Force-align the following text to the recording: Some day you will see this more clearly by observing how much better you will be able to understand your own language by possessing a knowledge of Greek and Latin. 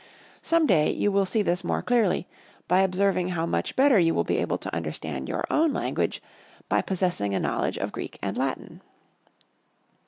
Some 0.41 0.65
day 0.65 0.89
you 0.89 1.11
will 1.11 1.27
see 1.27 1.43
this 1.43 1.63
more 1.63 1.83
clearly 1.83 2.27
by 2.67 2.79
observing 2.81 3.27
how 3.27 3.45
much 3.45 3.75
better 3.75 3.99
you 3.99 4.15
will 4.15 4.23
be 4.23 4.39
able 4.39 4.57
to 4.57 4.75
understand 4.75 5.29
your 5.29 5.45
own 5.51 5.73
language 5.73 6.23
by 6.67 6.81
possessing 6.81 7.35
a 7.35 7.39
knowledge 7.39 7.77
of 7.77 7.91
Greek 7.91 8.17
and 8.19 8.35
Latin. 8.35 8.81